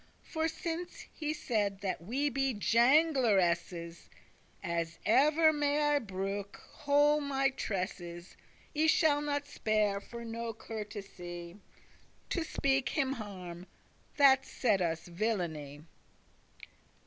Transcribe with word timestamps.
For 0.23 0.47
since 0.47 1.05
he 1.13 1.31
said 1.31 1.81
that 1.81 2.01
we 2.01 2.27
be 2.27 2.55
jangleresses,* 2.55 3.65
*chatterers 4.09 4.09
As 4.63 4.97
ever 5.05 5.53
may 5.53 5.79
I 5.79 5.99
brooke* 5.99 6.59
whole 6.73 7.21
my 7.21 7.49
tresses, 7.51 8.29
*preserve 8.73 8.83
I 8.83 8.87
shall 8.87 9.21
not 9.21 9.45
spare 9.45 10.01
for 10.01 10.25
no 10.25 10.53
courtesy 10.53 11.57
To 12.31 12.43
speak 12.43 12.89
him 12.89 13.13
harm, 13.13 13.67
that 14.17 14.43
said 14.43 14.81
us 14.81 15.07
villainy." 15.07 15.83